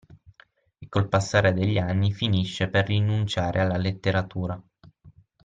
[0.79, 4.59] E col passare degli anni finisce per rinunciare alla letteratura.